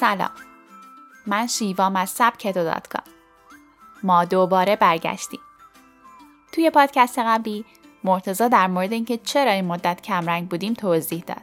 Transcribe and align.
سلام. 0.00 0.30
من 1.26 1.46
شیوام 1.46 1.96
از 1.96 2.14
دات 2.16 2.88
کام 2.88 3.14
ما 4.02 4.24
دوباره 4.24 4.76
برگشتیم. 4.76 5.40
توی 6.52 6.70
پادکست 6.70 7.18
قبلی 7.18 7.64
مرتزا 8.04 8.48
در 8.48 8.66
مورد 8.66 8.92
اینکه 8.92 9.16
چرا 9.18 9.50
این 9.50 9.64
مدت 9.64 10.02
کمرنگ 10.02 10.48
بودیم 10.48 10.74
توضیح 10.74 11.24
داد. 11.26 11.42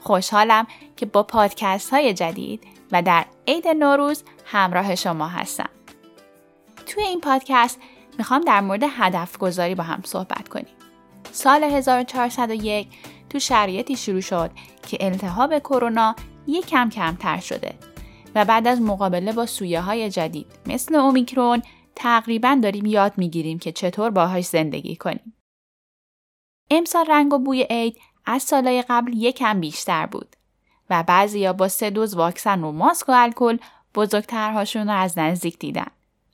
خوشحالم 0.00 0.66
که 0.96 1.06
با 1.06 1.22
پادکست 1.22 1.90
های 1.90 2.14
جدید 2.14 2.64
و 2.92 3.02
در 3.02 3.24
عید 3.48 3.68
نوروز 3.68 4.24
همراه 4.44 4.94
شما 4.94 5.28
هستم. 5.28 5.70
توی 6.86 7.02
این 7.02 7.20
پادکست 7.20 7.80
می‌خوام 8.18 8.40
در 8.40 8.60
مورد 8.60 8.82
هدف 8.82 9.38
گذاری 9.38 9.74
با 9.74 9.84
هم 9.84 10.00
صحبت 10.04 10.48
کنیم. 10.48 10.74
سال 11.32 11.64
1401 11.64 12.88
تو 13.30 13.38
شرایطی 13.38 13.96
شروع 13.96 14.20
شد 14.20 14.50
که 14.86 14.98
التهاب 15.00 15.58
کرونا 15.58 16.16
یک 16.46 16.66
کم 16.66 16.90
کمتر 16.90 17.40
شده 17.40 17.74
و 18.34 18.44
بعد 18.44 18.66
از 18.66 18.80
مقابله 18.80 19.32
با 19.32 19.46
سویه 19.46 19.80
های 19.80 20.10
جدید 20.10 20.46
مثل 20.66 20.94
اومیکرون 20.94 21.62
تقریبا 21.96 22.58
داریم 22.62 22.86
یاد 22.86 23.12
می‌گیریم 23.16 23.58
که 23.58 23.72
چطور 23.72 24.10
باهاش 24.10 24.44
زندگی 24.44 24.96
کنیم. 24.96 25.34
امسال 26.70 27.06
رنگ 27.08 27.32
و 27.32 27.38
بوی 27.38 27.66
عید 27.70 27.98
از 28.26 28.42
سالهای 28.42 28.84
قبل 28.88 29.12
یکم 29.16 29.60
بیشتر 29.60 30.06
بود 30.06 30.36
و 30.90 31.02
بعضیا 31.02 31.52
با 31.52 31.68
سه 31.68 31.90
دوز 31.90 32.14
واکسن 32.14 32.64
و 32.64 32.72
ماسک 32.72 33.08
و 33.08 33.12
الکل 33.12 33.58
بزرگترهاشون 33.94 34.86
رو 34.86 34.94
از 34.94 35.18
نزدیک 35.18 35.58
دیدن. 35.58 35.86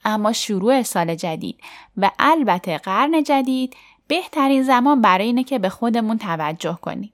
اما 0.05 0.33
شروع 0.33 0.83
سال 0.83 1.15
جدید 1.15 1.61
و 1.97 2.11
البته 2.19 2.79
قرن 2.79 3.23
جدید 3.23 3.77
بهترین 4.09 4.63
زمان 4.63 5.01
برای 5.01 5.27
اینه 5.27 5.45
که 5.45 5.59
به 5.59 5.69
خودمون 5.69 6.19
توجه 6.19 6.79
کنیم. 6.83 7.13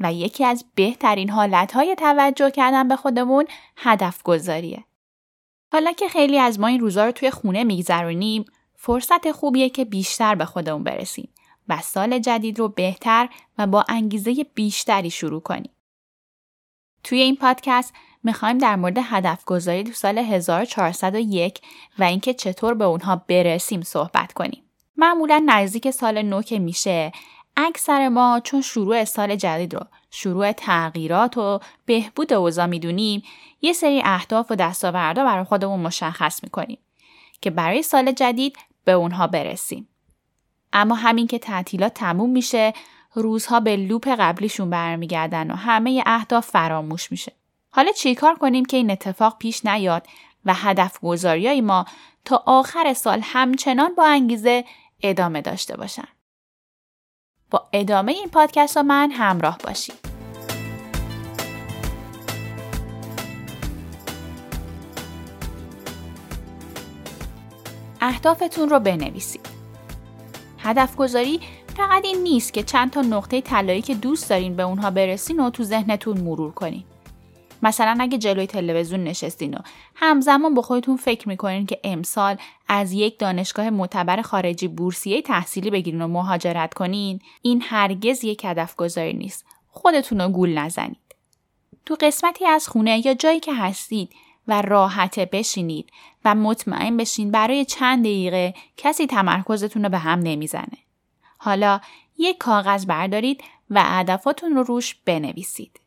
و 0.00 0.12
یکی 0.12 0.44
از 0.44 0.64
بهترین 0.74 1.30
حالتهای 1.30 1.94
توجه 1.94 2.50
کردن 2.50 2.88
به 2.88 2.96
خودمون 2.96 3.46
هدف 3.76 4.22
گذاریه. 4.22 4.84
حالا 5.72 5.92
که 5.92 6.08
خیلی 6.08 6.38
از 6.38 6.60
ما 6.60 6.66
این 6.66 6.80
روزا 6.80 7.04
رو 7.04 7.12
توی 7.12 7.30
خونه 7.30 7.64
میگذرونیم 7.64 8.44
فرصت 8.74 9.32
خوبیه 9.32 9.70
که 9.70 9.84
بیشتر 9.84 10.34
به 10.34 10.44
خودمون 10.44 10.84
برسیم 10.84 11.28
و 11.68 11.78
سال 11.80 12.18
جدید 12.18 12.58
رو 12.58 12.68
بهتر 12.68 13.28
و 13.58 13.66
با 13.66 13.84
انگیزه 13.88 14.46
بیشتری 14.54 15.10
شروع 15.10 15.40
کنیم. 15.40 15.70
توی 17.04 17.20
این 17.20 17.36
پادکست 17.36 17.94
می‌خوایم 18.24 18.58
در 18.58 18.76
مورد 18.76 18.98
هدف 19.02 19.44
گذاری 19.44 19.84
تو 19.84 19.92
سال 19.92 20.18
1401 20.18 21.60
و 21.98 22.04
اینکه 22.04 22.34
چطور 22.34 22.74
به 22.74 22.84
اونها 22.84 23.16
برسیم 23.16 23.82
صحبت 23.82 24.32
کنیم. 24.32 24.62
معمولا 24.96 25.42
نزدیک 25.46 25.90
سال 25.90 26.22
نو 26.22 26.42
که 26.42 26.58
میشه 26.58 27.12
اکثر 27.56 28.08
ما 28.08 28.40
چون 28.44 28.60
شروع 28.60 29.04
سال 29.04 29.36
جدید 29.36 29.74
رو 29.74 29.80
شروع 30.10 30.52
تغییرات 30.52 31.38
و 31.38 31.60
بهبود 31.86 32.32
اوضاع 32.32 32.66
می‌دونیم 32.66 33.22
یه 33.62 33.72
سری 33.72 34.02
اهداف 34.04 34.50
و 34.50 34.54
دستاوردها 34.54 35.24
برای 35.24 35.44
خودمون 35.44 35.80
مشخص 35.80 36.42
می‌کنیم 36.42 36.78
که 37.40 37.50
برای 37.50 37.82
سال 37.82 38.12
جدید 38.12 38.56
به 38.84 38.92
اونها 38.92 39.26
برسیم. 39.26 39.88
اما 40.72 40.94
همین 40.94 41.26
که 41.26 41.38
تعطیلات 41.38 41.94
تموم 41.94 42.30
میشه 42.30 42.72
روزها 43.14 43.60
به 43.60 43.76
لوپ 43.76 44.08
قبلیشون 44.08 44.70
برمیگردن 44.70 45.50
و 45.50 45.54
همه 45.54 46.02
اهداف 46.06 46.46
فراموش 46.46 47.12
میشه. 47.12 47.32
حالا 47.70 47.92
چیکار 47.92 48.34
کنیم 48.34 48.64
که 48.64 48.76
این 48.76 48.90
اتفاق 48.90 49.38
پیش 49.38 49.66
نیاد 49.66 50.06
و 50.44 50.54
هدف 50.54 51.00
گذاریای 51.00 51.60
ما 51.60 51.84
تا 52.24 52.42
آخر 52.46 52.94
سال 52.94 53.20
همچنان 53.22 53.94
با 53.94 54.06
انگیزه 54.06 54.64
ادامه 55.02 55.40
داشته 55.40 55.76
باشن. 55.76 56.08
با 57.50 57.68
ادامه 57.72 58.12
این 58.12 58.28
پادکست 58.28 58.76
با 58.76 58.82
من 58.82 59.10
همراه 59.10 59.58
باشید. 59.64 59.94
اهدافتون 68.00 68.68
رو 68.68 68.80
بنویسید. 68.80 69.48
هدف 70.58 70.96
گذاری 70.96 71.40
فقط 71.76 72.04
این 72.04 72.22
نیست 72.22 72.52
که 72.52 72.62
چند 72.62 72.90
تا 72.90 73.00
نقطه 73.00 73.40
طلایی 73.40 73.82
که 73.82 73.94
دوست 73.94 74.30
دارین 74.30 74.56
به 74.56 74.62
اونها 74.62 74.90
برسین 74.90 75.40
و 75.40 75.50
تو 75.50 75.64
ذهنتون 75.64 76.20
مرور 76.20 76.52
کنین. 76.52 76.84
مثلا 77.62 77.96
اگه 78.00 78.18
جلوی 78.18 78.46
تلویزیون 78.46 79.04
نشستین 79.04 79.54
و 79.54 79.58
همزمان 79.94 80.54
با 80.54 80.62
خودتون 80.62 80.96
فکر 80.96 81.28
می‌کنین 81.28 81.66
که 81.66 81.80
امسال 81.84 82.36
از 82.68 82.92
یک 82.92 83.18
دانشگاه 83.18 83.70
معتبر 83.70 84.22
خارجی 84.22 84.68
بورسیه 84.68 85.22
تحصیلی 85.22 85.70
بگیرین 85.70 86.02
و 86.02 86.08
مهاجرت 86.08 86.74
کنین 86.74 87.20
این 87.42 87.62
هرگز 87.62 88.24
یک 88.24 88.44
هدف 88.44 88.76
گذاری 88.76 89.12
نیست 89.12 89.46
خودتون 89.68 90.20
رو 90.20 90.28
گول 90.28 90.58
نزنید 90.58 90.96
تو 91.86 91.96
قسمتی 92.00 92.46
از 92.46 92.68
خونه 92.68 93.06
یا 93.06 93.14
جایی 93.14 93.40
که 93.40 93.54
هستید 93.54 94.10
و 94.48 94.62
راحته 94.62 95.28
بشینید 95.32 95.90
و 96.24 96.34
مطمئن 96.34 96.96
بشین 96.96 97.30
برای 97.30 97.64
چند 97.64 98.04
دقیقه 98.04 98.54
کسی 98.76 99.06
تمرکزتون 99.06 99.82
رو 99.82 99.88
به 99.88 99.98
هم 99.98 100.18
نمی‌زنه. 100.18 100.78
حالا 101.38 101.80
یک 102.18 102.38
کاغذ 102.38 102.86
بردارید 102.86 103.44
و 103.70 103.82
هدفاتون 103.82 104.54
رو 104.54 104.62
روش 104.62 104.94
بنویسید. 105.04 105.80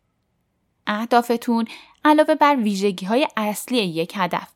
اهدافتون 0.89 1.67
علاوه 2.05 2.35
بر 2.35 2.55
ویژگی 2.55 3.05
های 3.05 3.27
اصلی 3.37 3.77
یک 3.77 4.13
هدف 4.15 4.47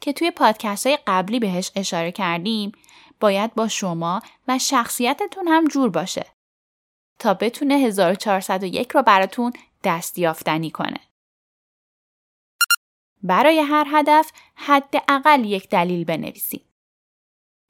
که 0.00 0.12
توی 0.12 0.30
پادکست 0.30 0.86
های 0.86 0.98
قبلی 1.06 1.38
بهش 1.38 1.70
اشاره 1.76 2.12
کردیم 2.12 2.72
باید 3.20 3.54
با 3.54 3.68
شما 3.68 4.22
و 4.48 4.58
شخصیتتون 4.58 5.48
هم 5.48 5.64
جور 5.64 5.90
باشه 5.90 6.26
تا 7.18 7.34
بتونه 7.34 7.74
1401 7.74 8.90
رو 8.90 9.02
براتون 9.02 9.52
دستیافتنی 9.84 10.70
کنه. 10.70 11.00
برای 13.22 13.60
هر 13.60 13.86
هدف 13.90 14.32
حداقل 14.54 15.44
یک 15.44 15.68
دلیل 15.68 16.04
بنویسید. 16.04 16.64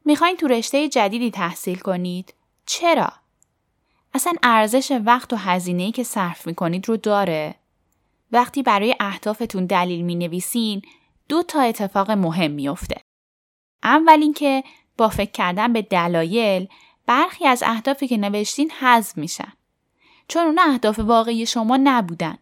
می‌خواین 0.04 0.36
تو 0.36 0.48
رشته 0.48 0.88
جدیدی 0.88 1.30
تحصیل 1.30 1.78
کنید؟ 1.78 2.34
چرا؟ 2.66 3.12
اصلا 4.14 4.32
ارزش 4.42 4.98
وقت 5.04 5.32
و 5.32 5.36
هزینه‌ای 5.36 5.92
که 5.92 6.04
صرف 6.04 6.46
می‌کنید 6.46 6.88
رو 6.88 6.96
داره؟ 6.96 7.54
وقتی 8.32 8.62
برای 8.62 8.96
اهدافتون 9.00 9.66
دلیل 9.66 10.02
می 10.02 10.14
نویسین 10.14 10.82
دو 11.28 11.42
تا 11.42 11.60
اتفاق 11.60 12.10
مهم 12.10 12.50
میافته. 12.50 13.00
اول 13.82 14.18
اینکه 14.22 14.64
با 14.96 15.08
فکر 15.08 15.30
کردن 15.30 15.72
به 15.72 15.82
دلایل 15.82 16.68
برخی 17.06 17.46
از 17.46 17.62
اهدافی 17.66 18.08
که 18.08 18.16
نوشتین 18.16 18.70
حذف 18.70 19.16
میشن. 19.18 19.52
چون 20.28 20.46
اون 20.46 20.58
اهداف 20.58 20.98
واقعی 20.98 21.46
شما 21.46 21.78
نبودن. 21.82 22.38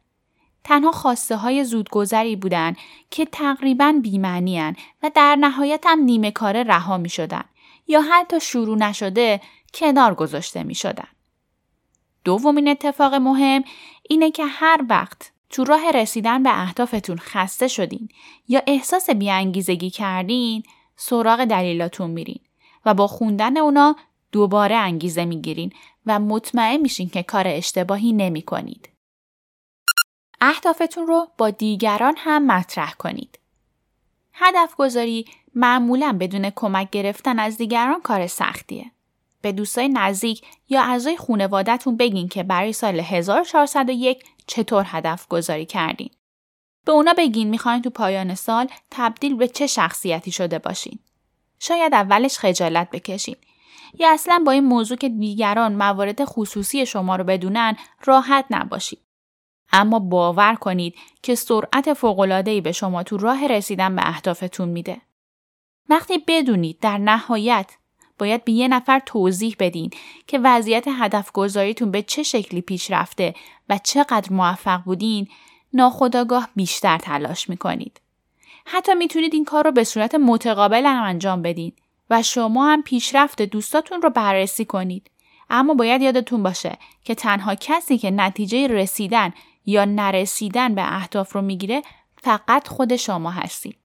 تنها 0.64 0.92
خواسته 0.92 1.36
های 1.36 1.64
زودگذری 1.64 2.36
بودن 2.36 2.76
که 3.10 3.24
تقریبا 3.24 4.00
بیمعنی 4.02 4.60
و 5.02 5.10
در 5.14 5.36
نهایت 5.36 5.84
هم 5.86 5.98
نیمه 5.98 6.30
کاره 6.30 6.62
رها 6.62 6.96
می 6.96 7.08
شدن 7.08 7.44
یا 7.86 8.02
حتی 8.02 8.40
شروع 8.40 8.78
نشده 8.78 9.40
کنار 9.74 10.14
گذاشته 10.14 10.62
می 10.62 10.74
شدن. 10.74 11.08
دومین 12.24 12.68
اتفاق 12.68 13.14
مهم 13.14 13.64
اینه 14.02 14.30
که 14.30 14.44
هر 14.44 14.84
وقت 14.88 15.32
تو 15.50 15.64
راه 15.64 15.90
رسیدن 15.90 16.42
به 16.42 16.62
اهدافتون 16.62 17.16
خسته 17.16 17.68
شدین 17.68 18.08
یا 18.48 18.62
احساس 18.66 19.10
بیانگیزگی 19.10 19.90
کردین 19.90 20.62
سراغ 20.96 21.44
دلیلاتون 21.44 22.10
میرین 22.10 22.40
و 22.84 22.94
با 22.94 23.06
خوندن 23.06 23.56
اونا 23.56 23.96
دوباره 24.32 24.76
انگیزه 24.76 25.24
می‌گیرین 25.24 25.72
و 26.06 26.18
مطمئن 26.18 26.76
میشین 26.76 27.08
که 27.08 27.22
کار 27.22 27.44
اشتباهی 27.48 28.12
نمی 28.12 28.42
کنید. 28.42 28.88
اهدافتون 30.40 31.06
رو 31.06 31.28
با 31.38 31.50
دیگران 31.50 32.14
هم 32.16 32.46
مطرح 32.46 32.92
کنید. 32.92 33.38
هدف 34.32 34.74
گذاری 34.76 35.26
معمولا 35.54 36.16
بدون 36.20 36.50
کمک 36.50 36.90
گرفتن 36.90 37.38
از 37.38 37.56
دیگران 37.56 38.00
کار 38.00 38.26
سختیه. 38.26 38.90
به 39.46 39.52
دوستای 39.52 39.88
نزدیک 39.88 40.42
یا 40.68 40.82
اعضای 40.82 41.16
خانوادهتون 41.16 41.96
بگین 41.96 42.28
که 42.28 42.42
برای 42.42 42.72
سال 42.72 43.00
1401 43.00 44.24
چطور 44.46 44.84
هدف 44.86 45.28
گذاری 45.28 45.66
کردین. 45.66 46.10
به 46.84 46.92
اونا 46.92 47.14
بگین 47.18 47.50
می‌خواین 47.50 47.82
تو 47.82 47.90
پایان 47.90 48.34
سال 48.34 48.68
تبدیل 48.90 49.36
به 49.36 49.48
چه 49.48 49.66
شخصیتی 49.66 50.30
شده 50.30 50.58
باشین. 50.58 50.98
شاید 51.58 51.94
اولش 51.94 52.38
خجالت 52.38 52.90
بکشین 52.90 53.36
یا 53.98 54.12
اصلا 54.12 54.42
با 54.46 54.52
این 54.52 54.64
موضوع 54.64 54.96
که 54.96 55.08
دیگران 55.08 55.74
موارد 55.74 56.24
خصوصی 56.24 56.86
شما 56.86 57.16
رو 57.16 57.24
بدونن 57.24 57.76
راحت 58.04 58.44
نباشید. 58.50 59.00
اما 59.72 59.98
باور 59.98 60.54
کنید 60.54 60.94
که 61.22 61.34
سرعت 61.34 61.94
فوق‌العاده‌ای 61.94 62.60
به 62.60 62.72
شما 62.72 63.02
تو 63.02 63.16
راه 63.16 63.46
رسیدن 63.46 63.96
به 63.96 64.08
اهدافتون 64.08 64.68
میده. 64.68 65.00
وقتی 65.88 66.18
بدونید 66.26 66.78
در 66.80 66.98
نهایت 66.98 67.76
باید 68.18 68.44
به 68.44 68.52
یه 68.52 68.68
نفر 68.68 68.98
توضیح 69.06 69.56
بدین 69.58 69.90
که 70.26 70.38
وضعیت 70.38 70.84
هدف 70.88 71.32
گذاریتون 71.32 71.90
به 71.90 72.02
چه 72.02 72.22
شکلی 72.22 72.60
پیش 72.60 72.90
رفته 72.90 73.34
و 73.68 73.78
چقدر 73.84 74.32
موفق 74.32 74.82
بودین 74.82 75.28
ناخداگاه 75.72 76.48
بیشتر 76.56 76.98
تلاش 76.98 77.48
می‌کنید. 77.48 78.00
حتی 78.66 78.94
می‌تونید 78.94 79.34
این 79.34 79.44
کار 79.44 79.64
رو 79.64 79.72
به 79.72 79.84
صورت 79.84 80.14
متقابل 80.14 80.86
هم 80.86 81.02
انجام 81.04 81.42
بدین 81.42 81.72
و 82.10 82.22
شما 82.22 82.66
هم 82.66 82.82
پیشرفت 82.82 83.42
دوستاتون 83.42 84.02
رو 84.02 84.10
بررسی 84.10 84.64
کنید. 84.64 85.10
اما 85.50 85.74
باید 85.74 86.02
یادتون 86.02 86.42
باشه 86.42 86.78
که 87.04 87.14
تنها 87.14 87.54
کسی 87.54 87.98
که 87.98 88.10
نتیجه 88.10 88.66
رسیدن 88.66 89.32
یا 89.66 89.84
نرسیدن 89.84 90.74
به 90.74 90.96
اهداف 90.96 91.32
رو 91.32 91.42
می‌گیره 91.42 91.82
فقط 92.22 92.68
خود 92.68 92.96
شما 92.96 93.30
هستید. 93.30 93.78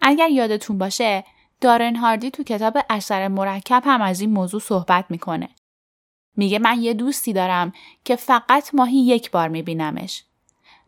اگر 0.00 0.28
یادتون 0.28 0.78
باشه 0.78 1.24
دارن 1.60 1.96
هاردی 1.96 2.30
تو 2.30 2.42
کتاب 2.42 2.78
اثر 2.90 3.28
مرکب 3.28 3.82
هم 3.84 4.02
از 4.02 4.20
این 4.20 4.30
موضوع 4.30 4.60
صحبت 4.60 5.04
می‌کنه. 5.08 5.48
میگه 6.36 6.58
من 6.58 6.82
یه 6.82 6.94
دوستی 6.94 7.32
دارم 7.32 7.72
که 8.04 8.16
فقط 8.16 8.74
ماهی 8.74 8.98
یک 8.98 9.30
بار 9.30 9.48
میبینمش. 9.48 10.24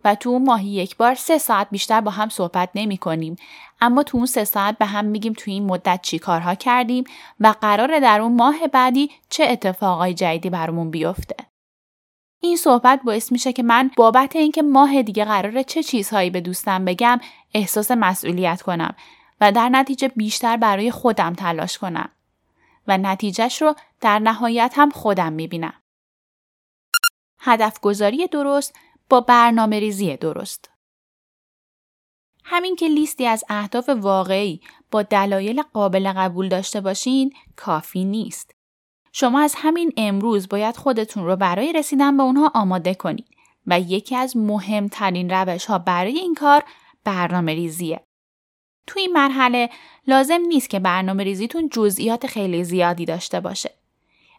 و 0.05 0.15
تو 0.15 0.31
اون 0.31 0.45
ماهی 0.45 0.69
یک 0.69 0.97
بار 0.97 1.15
سه 1.15 1.39
ساعت 1.39 1.69
بیشتر 1.71 2.01
با 2.01 2.11
هم 2.11 2.29
صحبت 2.29 2.69
نمی 2.75 2.97
کنیم. 2.97 3.37
اما 3.81 4.03
تو 4.03 4.17
اون 4.17 4.27
سه 4.27 4.45
ساعت 4.45 4.79
به 4.79 4.87
هم 4.87 5.05
میگیم 5.05 5.33
تو 5.33 5.51
این 5.51 5.67
مدت 5.67 6.01
چی 6.03 6.19
کارها 6.19 6.55
کردیم 6.55 7.05
و 7.41 7.55
قراره 7.61 8.01
در 8.01 8.21
اون 8.21 8.37
ماه 8.37 8.67
بعدی 8.73 9.11
چه 9.29 9.45
اتفاقای 9.45 10.15
جدیدی 10.15 10.51
برامون 10.51 10.91
بیفته. 10.91 11.37
این 12.41 12.57
صحبت 12.57 13.01
باعث 13.05 13.33
میشه 13.33 13.53
که 13.53 13.63
من 13.63 13.91
بابت 13.97 14.37
اینکه 14.37 14.63
ماه 14.63 15.03
دیگه 15.03 15.25
قراره 15.25 15.65
چه 15.65 15.83
چیزهایی 15.83 16.31
به 16.31 16.41
دوستم 16.41 16.85
بگم 16.85 17.21
احساس 17.55 17.91
مسئولیت 17.91 18.63
کنم 18.63 18.95
و 19.43 19.53
در 19.53 19.69
نتیجه 19.69 20.09
بیشتر 20.09 20.57
برای 20.57 20.91
خودم 20.91 21.35
تلاش 21.35 21.79
کنم 21.79 22.11
و 22.87 22.99
نتیجهش 22.99 23.63
رو 23.63 23.75
در 24.01 24.19
نهایت 24.19 24.73
هم 24.77 24.91
خودم 24.91 25.33
می‌بینم. 25.33 25.83
هدف 27.39 27.81
گذاری 27.81 28.27
درست 28.27 28.77
با 29.11 29.21
برنامه 29.21 29.81
ریزی 29.81 30.17
درست. 30.17 30.71
همین 32.45 32.77
که 32.77 32.89
لیستی 32.89 33.27
از 33.27 33.45
اهداف 33.49 33.89
واقعی 33.89 34.61
با 34.91 35.03
دلایل 35.03 35.63
قابل 35.63 36.13
قبول 36.13 36.49
داشته 36.49 36.81
باشین 36.81 37.33
کافی 37.57 38.05
نیست. 38.05 38.55
شما 39.13 39.41
از 39.41 39.55
همین 39.57 39.93
امروز 39.97 40.49
باید 40.49 40.77
خودتون 40.77 41.25
رو 41.25 41.37
برای 41.37 41.73
رسیدن 41.73 42.17
به 42.17 42.23
اونها 42.23 42.51
آماده 42.55 42.95
کنید 42.95 43.29
و 43.67 43.81
یکی 43.81 44.17
از 44.17 44.37
مهمترین 44.37 45.31
روش 45.31 45.67
ها 45.67 45.79
برای 45.79 46.19
این 46.19 46.35
کار 46.35 46.65
برنامه 47.05 47.55
ریزیه. 47.55 48.07
تو 48.87 48.99
این 48.99 49.13
مرحله 49.13 49.71
لازم 50.07 50.41
نیست 50.49 50.71
که 50.71 50.79
برنامه 50.79 51.25
ریزیتون 51.25 51.69
جزئیات 51.69 52.27
خیلی 52.27 52.65
زیادی 52.65 53.05
داشته 53.05 53.41
باشه. 53.41 53.71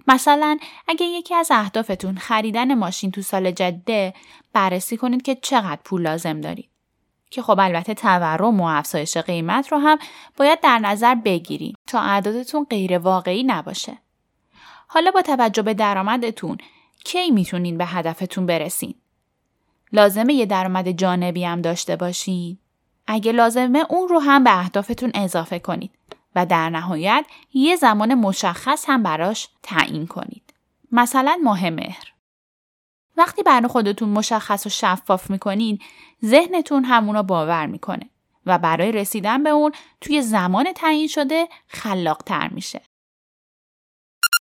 مثلا 0.07 0.57
اگه 0.87 1.05
یکی 1.05 1.35
از 1.35 1.51
اهدافتون 1.51 2.17
خریدن 2.17 2.73
ماشین 2.73 3.11
تو 3.11 3.21
سال 3.21 3.51
جده 3.51 4.13
بررسی 4.53 4.97
کنید 4.97 5.21
که 5.21 5.35
چقدر 5.35 5.79
پول 5.83 6.01
لازم 6.01 6.41
دارید. 6.41 6.69
که 7.31 7.41
خب 7.41 7.59
البته 7.59 7.93
تورم 7.93 8.61
و 8.61 8.63
افزایش 8.63 9.17
قیمت 9.17 9.71
رو 9.71 9.77
هم 9.77 9.97
باید 10.37 10.61
در 10.61 10.79
نظر 10.79 11.15
بگیرید 11.15 11.75
تا 11.87 11.99
اعدادتون 12.01 12.63
غیر 12.69 12.97
واقعی 12.97 13.43
نباشه. 13.43 13.97
حالا 14.87 15.11
با 15.11 15.21
توجه 15.21 15.61
به 15.61 15.73
درآمدتون 15.73 16.57
کی 17.05 17.31
می‌تونین 17.31 17.77
به 17.77 17.85
هدفتون 17.85 18.45
برسین؟ 18.45 18.95
لازمه 19.91 20.33
یه 20.33 20.45
درآمد 20.45 20.91
جانبی 20.91 21.43
هم 21.43 21.61
داشته 21.61 21.95
باشین؟ 21.95 22.57
اگه 23.07 23.31
لازمه 23.31 23.85
اون 23.89 24.07
رو 24.07 24.19
هم 24.19 24.43
به 24.43 24.59
اهدافتون 24.59 25.11
اضافه 25.13 25.59
کنید 25.59 25.91
و 26.35 26.45
در 26.45 26.69
نهایت 26.69 27.25
یه 27.53 27.75
زمان 27.75 28.13
مشخص 28.13 28.85
هم 28.87 29.03
براش 29.03 29.49
تعیین 29.63 30.07
کنید. 30.07 30.53
مثلا 30.91 31.39
ماه 31.43 31.69
مهر. 31.69 32.13
وقتی 33.17 33.43
برای 33.43 33.67
خودتون 33.67 34.09
مشخص 34.09 34.65
و 34.65 34.69
شفاف 34.69 35.29
می‌کنین 35.29 35.79
ذهنتون 36.25 36.83
همونو 36.83 37.23
باور 37.23 37.65
می‌کنه 37.65 38.09
و 38.45 38.57
برای 38.57 38.91
رسیدن 38.91 39.43
به 39.43 39.49
اون 39.49 39.71
توی 40.01 40.21
زمان 40.21 40.73
تعیین 40.73 41.07
شده 41.07 41.47
خلاقتر 41.67 42.47
میشه. 42.47 42.81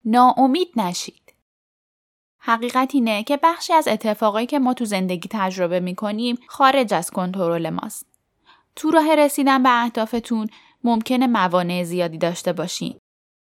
ناامید 0.04 0.68
نشید. 0.76 1.34
حقیقت 2.38 2.90
اینه 2.94 3.22
که 3.22 3.36
بخشی 3.36 3.72
از 3.72 3.88
اتفاقایی 3.88 4.46
که 4.46 4.58
ما 4.58 4.74
تو 4.74 4.84
زندگی 4.84 5.28
تجربه 5.32 5.80
می‌کنیم 5.80 6.38
خارج 6.46 6.94
از 6.94 7.10
کنترل 7.10 7.70
ماست. 7.70 8.13
تو 8.76 8.90
راه 8.90 9.14
رسیدن 9.14 9.62
به 9.62 9.82
اهدافتون 9.82 10.48
ممکنه 10.84 11.26
موانع 11.26 11.84
زیادی 11.84 12.18
داشته 12.18 12.52
باشین. 12.52 12.98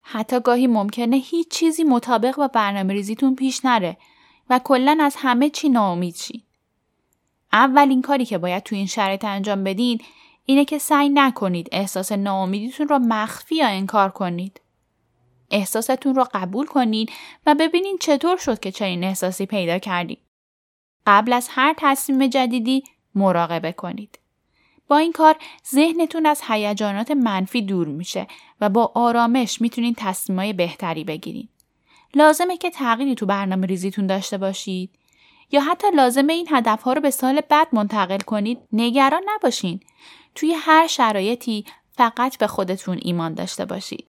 حتی 0.02 0.40
گاهی 0.40 0.66
ممکنه 0.66 1.16
هیچ 1.16 1.48
چیزی 1.48 1.84
مطابق 1.84 2.36
با 2.36 2.48
برنامه 2.48 2.94
ریزیتون 2.94 3.34
پیش 3.34 3.64
نره 3.64 3.96
و 4.50 4.60
کلا 4.64 4.98
از 5.00 5.16
همه 5.18 5.50
چی 5.50 5.68
ناامید 5.68 6.16
شین. 6.16 6.42
اولین 7.52 8.02
کاری 8.02 8.24
که 8.24 8.38
باید 8.38 8.62
تو 8.62 8.76
این 8.76 8.86
شرایط 8.86 9.24
انجام 9.24 9.64
بدین 9.64 10.00
اینه 10.44 10.64
که 10.64 10.78
سعی 10.78 11.08
نکنید 11.08 11.68
احساس 11.72 12.12
ناامیدیتون 12.12 12.88
رو 12.88 12.98
مخفی 12.98 13.54
یا 13.54 13.68
انکار 13.68 14.10
کنید. 14.10 14.60
احساستون 15.50 16.14
رو 16.14 16.26
قبول 16.34 16.66
کنید 16.66 17.12
و 17.46 17.54
ببینین 17.54 17.98
چطور 18.00 18.36
شد 18.36 18.60
که 18.60 18.72
چنین 18.72 19.04
احساسی 19.04 19.46
پیدا 19.46 19.78
کردید. 19.78 20.18
قبل 21.06 21.32
از 21.32 21.48
هر 21.50 21.74
تصمیم 21.78 22.26
جدیدی 22.26 22.84
مراقبه 23.14 23.72
کنید. 23.72 24.18
با 24.88 24.96
این 24.96 25.12
کار 25.12 25.36
ذهنتون 25.74 26.26
از 26.26 26.42
هیجانات 26.48 27.10
منفی 27.10 27.62
دور 27.62 27.88
میشه 27.88 28.26
و 28.60 28.68
با 28.68 28.92
آرامش 28.94 29.60
می‌تونین 29.60 29.94
تصمیمای 29.98 30.52
بهتری 30.52 31.04
بگیرید. 31.04 31.48
لازمه 32.14 32.56
که 32.56 32.70
تغییری 32.70 33.14
تو 33.14 33.26
برنامه 33.26 33.66
ریزیتون 33.66 34.06
داشته 34.06 34.38
باشید 34.38 34.90
یا 35.50 35.60
حتی 35.60 35.86
لازمه 35.94 36.32
این 36.32 36.48
هدفها 36.50 36.92
رو 36.92 37.00
به 37.00 37.10
سال 37.10 37.40
بعد 37.40 37.68
منتقل 37.72 38.18
کنید 38.18 38.58
نگران 38.72 39.22
نباشین. 39.26 39.80
توی 40.34 40.52
هر 40.52 40.86
شرایطی 40.86 41.64
فقط 41.92 42.38
به 42.38 42.46
خودتون 42.46 42.98
ایمان 43.02 43.34
داشته 43.34 43.64
باشید. 43.64 44.06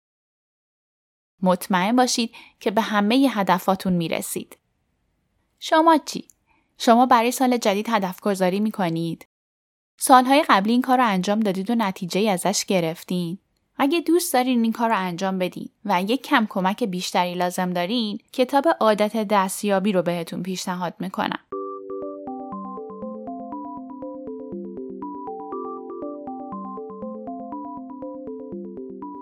مطمئن 1.43 1.97
باشید 1.97 2.35
که 2.61 2.71
به 2.71 2.81
همه 2.81 3.15
هدفاتون 3.15 3.93
می‌رسید. 3.93 4.59
شما 5.59 5.99
چی؟ 5.99 6.29
شما 6.79 7.07
برای 7.07 7.31
سال 7.31 7.57
جدید 7.57 7.89
هدف 7.89 8.21
گذاری 8.21 8.61
می 8.61 8.71
کنید؟ 8.71 9.27
سالهای 10.05 10.45
قبلی 10.49 10.73
این 10.73 10.83
کار 10.83 10.99
رو 10.99 11.07
انجام 11.07 11.41
دادید 11.41 11.71
و 11.71 11.75
نتیجه 11.75 12.31
ازش 12.31 12.65
گرفتین؟ 12.65 13.39
اگه 13.77 14.01
دوست 14.01 14.33
دارین 14.33 14.63
این 14.63 14.73
کار 14.73 14.89
رو 14.89 14.99
انجام 14.99 15.39
بدین 15.39 15.69
و 15.85 16.03
یک 16.03 16.23
کم 16.23 16.47
کمک 16.51 16.85
بیشتری 16.85 17.35
لازم 17.35 17.71
دارین 17.71 18.19
کتاب 18.33 18.65
عادت 18.81 19.29
دستیابی 19.29 19.93
رو 19.93 20.03
بهتون 20.03 20.43
پیشنهاد 20.43 20.95
می‌کنم. 20.99 21.39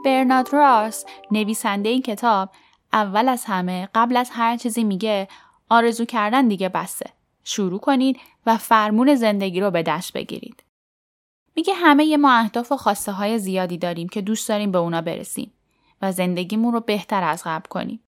برنارد 0.04 0.52
راس 0.52 1.04
نویسنده 1.30 1.88
این 1.88 2.02
کتاب 2.02 2.50
اول 2.92 3.28
از 3.28 3.44
همه 3.44 3.88
قبل 3.94 4.16
از 4.16 4.30
هر 4.32 4.56
چیزی 4.56 4.84
میگه 4.84 5.28
آرزو 5.68 6.04
کردن 6.04 6.48
دیگه 6.48 6.68
بسته. 6.68 7.10
شروع 7.44 7.80
کنید 7.80 8.16
و 8.46 8.56
فرمون 8.56 9.14
زندگی 9.14 9.60
رو 9.60 9.70
به 9.70 9.82
دست 9.82 10.12
بگیرید. 10.12 10.69
میگه 11.56 11.74
همه 11.74 12.16
ما 12.16 12.32
اهداف 12.32 12.72
و 12.72 12.76
خواسته 12.76 13.12
های 13.12 13.38
زیادی 13.38 13.78
داریم 13.78 14.08
که 14.08 14.20
دوست 14.20 14.48
داریم 14.48 14.72
به 14.72 14.78
اونا 14.78 15.00
برسیم 15.00 15.52
و 16.02 16.12
زندگیمون 16.12 16.72
رو 16.72 16.80
بهتر 16.80 17.24
از 17.24 17.42
قبل 17.44 17.68
کنیم. 17.68 18.00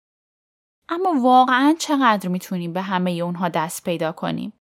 اما 0.89 1.21
واقعا 1.21 1.75
چقدر 1.79 2.29
می‌تونیم 2.29 2.73
به 2.73 2.81
همه 2.81 3.11
اونها 3.11 3.49
دست 3.49 3.83
پیدا 3.83 4.11
کنیم؟ 4.11 4.53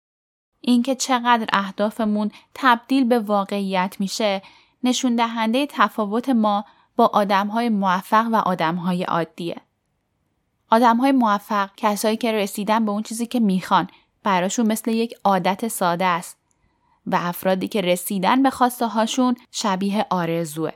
اینکه 0.61 0.95
چقدر 0.95 1.47
اهدافمون 1.53 2.31
تبدیل 2.55 3.05
به 3.05 3.19
واقعیت 3.19 3.97
میشه 3.99 4.43
نشون 4.85 5.17
دهنده 5.17 5.67
تفاوت 5.67 6.29
ما 6.29 6.65
با 6.97 7.27
های 7.53 7.69
موفق 7.69 8.29
و 8.33 8.65
های 8.77 9.03
عادیه. 9.03 9.57
های 10.73 11.13
موفق 11.13 11.71
کسایی 11.77 12.17
که 12.17 12.33
رسیدن 12.33 12.85
به 12.85 12.91
اون 12.91 13.03
چیزی 13.03 13.27
که 13.27 13.41
می‌خوان 13.41 13.89
براشون 14.23 14.67
مثل 14.67 14.91
یک 14.91 15.15
عادت 15.25 15.69
ساده 15.69 16.05
است 16.05 16.40
و 17.07 17.19
افرادی 17.21 17.69
که 17.69 17.81
رسیدن 17.81 18.43
به 18.43 18.51
خواسته 18.51 18.87
هاشون 18.87 19.37
شبیه 19.51 20.07
آرزوه. 20.11 20.71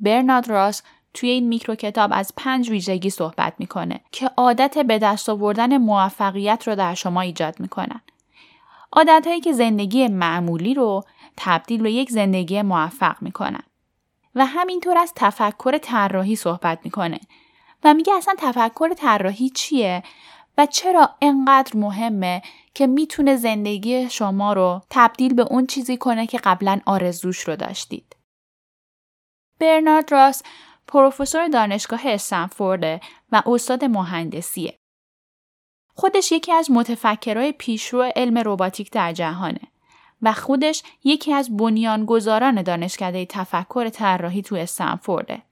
برنارد 0.00 0.48
راس 0.48 0.82
توی 1.14 1.28
این 1.28 1.48
میکرو 1.48 1.74
کتاب 1.74 2.10
از 2.14 2.32
پنج 2.36 2.70
ویژگی 2.70 3.10
صحبت 3.10 3.54
می‌کنه 3.58 4.00
که 4.12 4.30
عادت 4.36 4.78
به 4.78 4.98
دست 4.98 5.28
آوردن 5.28 5.76
موفقیت 5.76 6.68
رو 6.68 6.74
در 6.74 6.94
شما 6.94 7.20
ایجاد 7.20 7.60
می‌کنن. 7.60 8.00
عادت 8.92 9.26
هایی 9.26 9.40
که 9.40 9.52
زندگی 9.52 10.08
معمولی 10.08 10.74
رو 10.74 11.04
تبدیل 11.36 11.82
به 11.82 11.92
یک 11.92 12.10
زندگی 12.10 12.62
موفق 12.62 13.16
می‌کنن. 13.22 13.62
و 14.34 14.46
همینطور 14.46 14.98
از 14.98 15.12
تفکر 15.16 15.78
طراحی 15.78 16.36
صحبت 16.36 16.78
می‌کنه 16.84 17.20
و 17.84 17.94
میگه 17.94 18.14
اصلا 18.14 18.34
تفکر 18.38 18.94
طراحی 18.94 19.50
چیه 19.50 20.02
و 20.58 20.66
چرا 20.66 21.10
انقدر 21.22 21.76
مهمه 21.76 22.42
که 22.74 22.86
می‌تونه 22.86 23.36
زندگی 23.36 24.10
شما 24.10 24.52
رو 24.52 24.82
تبدیل 24.90 25.34
به 25.34 25.42
اون 25.42 25.66
چیزی 25.66 25.96
کنه 25.96 26.26
که 26.26 26.38
قبلا 26.38 26.80
آرزوش 26.86 27.40
رو 27.40 27.56
داشتید. 27.56 28.16
برنارد 29.60 30.12
راس 30.12 30.42
پروفسور 30.86 31.48
دانشگاه 31.48 32.00
استنفورد 32.04 33.02
و 33.32 33.42
استاد 33.46 33.84
مهندسیه. 33.84 34.78
خودش 35.94 36.32
یکی 36.32 36.52
از 36.52 36.70
متفکرای 36.70 37.52
پیشرو 37.52 38.02
علم 38.16 38.38
روباتیک 38.38 38.90
در 38.90 39.12
جهانه. 39.12 39.60
و 40.22 40.32
خودش 40.32 40.82
یکی 41.04 41.32
از 41.32 41.56
بنیانگذاران 41.56 42.62
دانشکده 42.62 43.26
تفکر 43.26 43.88
طراحی 43.88 44.42
تو 44.42 44.54
استنفورده. 44.54 45.42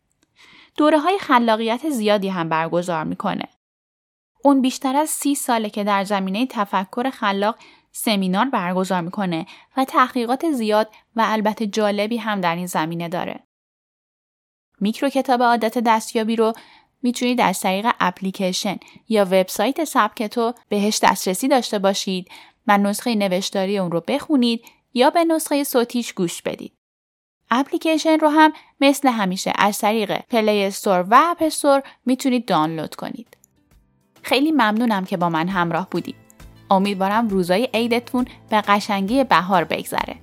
دوره 0.76 0.98
های 0.98 1.18
خلاقیت 1.18 1.90
زیادی 1.90 2.28
هم 2.28 2.48
برگزار 2.48 3.04
می‌کنه. 3.04 3.48
اون 4.44 4.60
بیشتر 4.60 4.96
از 4.96 5.10
سی 5.10 5.34
ساله 5.34 5.70
که 5.70 5.84
در 5.84 6.04
زمینه 6.04 6.46
تفکر 6.46 7.10
خلاق 7.10 7.58
سمینار 7.92 8.44
برگزار 8.44 9.00
می‌کنه 9.00 9.46
و 9.76 9.84
تحقیقات 9.84 10.50
زیاد 10.50 10.90
و 11.16 11.22
البته 11.26 11.66
جالبی 11.66 12.16
هم 12.16 12.40
در 12.40 12.56
این 12.56 12.66
زمینه 12.66 13.08
داره. 13.08 13.40
میکرو 14.80 15.08
کتاب 15.08 15.42
عادت 15.42 15.78
دستیابی 15.78 16.36
رو 16.36 16.52
می‌تونید 17.02 17.40
از 17.40 17.60
طریق 17.60 17.86
اپلیکیشن 18.00 18.76
یا 19.08 19.24
وبسایت 19.24 19.84
سبکتو 19.84 20.52
بهش 20.68 20.98
دسترسی 21.02 21.48
داشته 21.48 21.78
باشید 21.78 22.28
و 22.66 22.78
نسخه 22.78 23.14
نوشتاری 23.14 23.78
اون 23.78 23.90
رو 23.90 24.00
بخونید 24.08 24.64
یا 24.94 25.10
به 25.10 25.24
نسخه 25.24 25.64
صوتیش 25.64 26.12
گوش 26.12 26.42
بدید. 26.42 26.72
اپلیکیشن 27.50 28.18
رو 28.18 28.28
هم 28.28 28.52
مثل 28.80 29.08
همیشه 29.08 29.52
از 29.54 29.78
طریق 29.78 30.18
پلی 30.20 30.64
استور 30.64 31.06
و 31.10 31.14
اپ 31.14 31.42
استور 31.42 31.82
می‌تونید 32.06 32.46
دانلود 32.46 32.94
کنید. 32.94 33.36
خیلی 34.22 34.50
ممنونم 34.52 35.04
که 35.04 35.16
با 35.16 35.28
من 35.28 35.48
همراه 35.48 35.88
بودید. 35.90 36.14
امیدوارم 36.70 37.28
روزای 37.28 37.68
عیدتون 37.74 38.24
به 38.50 38.60
قشنگی 38.60 39.24
بهار 39.24 39.64
بگذره. 39.64 40.16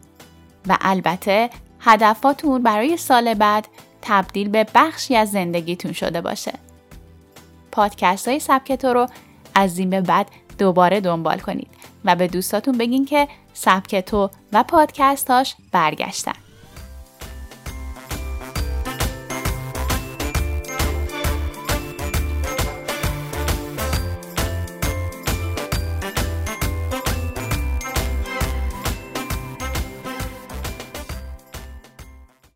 و 0.68 0.78
البته 0.82 1.50
هدفاتون 1.80 2.64
برای 2.64 2.98
سال 2.98 3.34
بعد 3.34 3.68
تبدیل 4.02 4.50
به 4.50 4.66
بخشی 4.76 5.16
از 5.16 5.32
زندگیتون 5.32 5.92
شده 5.92 6.22
باشه. 6.22 6.54
پادکست 7.72 8.28
های 8.28 8.40
سبکتو 8.40 8.88
رو 8.88 9.08
از 9.56 9.80
این 9.80 9.90
به 9.90 10.02
بعد 10.02 10.28
دوباره 10.58 11.02
دنبال 11.02 11.40
کنید 11.40 11.70
و 12.06 12.16
به 12.16 12.28
دوستاتون 12.28 12.78
بگین 12.78 13.06
که 13.06 13.28
سبکتو 13.54 14.30
و 14.54 14.64
پادکستاش 14.64 15.56
برگشتن. 15.72 16.49